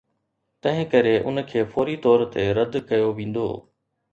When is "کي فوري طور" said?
1.51-2.19